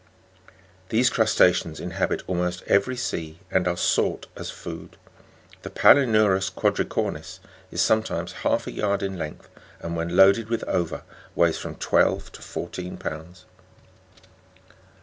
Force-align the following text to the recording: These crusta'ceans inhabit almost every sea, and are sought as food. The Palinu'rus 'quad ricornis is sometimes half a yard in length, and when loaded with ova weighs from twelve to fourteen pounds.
These 0.89 1.11
crusta'ceans 1.11 1.79
inhabit 1.79 2.23
almost 2.25 2.63
every 2.65 2.97
sea, 2.97 3.39
and 3.51 3.67
are 3.67 3.77
sought 3.77 4.25
as 4.35 4.49
food. 4.49 4.97
The 5.61 5.69
Palinu'rus 5.69 6.49
'quad 6.49 6.77
ricornis 6.77 7.37
is 7.69 7.83
sometimes 7.83 8.31
half 8.41 8.65
a 8.65 8.71
yard 8.71 9.03
in 9.03 9.15
length, 9.15 9.47
and 9.79 9.95
when 9.95 10.17
loaded 10.17 10.49
with 10.49 10.63
ova 10.67 11.03
weighs 11.35 11.59
from 11.59 11.75
twelve 11.75 12.31
to 12.31 12.41
fourteen 12.41 12.97
pounds. 12.97 13.45